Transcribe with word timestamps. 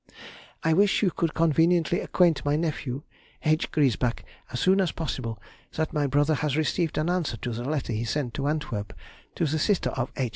I 0.63 0.73
wish 0.73 1.03
you 1.03 1.11
could 1.11 1.35
conveniently 1.35 1.99
acquaint 1.99 2.43
my 2.43 2.55
nephew, 2.55 3.03
H. 3.45 3.69
Griesbach, 3.69 4.23
as 4.51 4.59
soon 4.59 4.81
as 4.81 4.91
possible, 4.91 5.39
that 5.73 5.93
my 5.93 6.07
brother 6.07 6.33
has 6.33 6.57
received 6.57 6.97
an 6.97 7.07
answer 7.07 7.37
to 7.37 7.51
the 7.51 7.63
letter 7.65 7.93
he 7.93 8.03
sent 8.03 8.33
to 8.33 8.47
Antwerp 8.47 8.93
to 9.35 9.45
the 9.45 9.59
sister 9.59 9.91
of 9.91 10.11
H. 10.17 10.29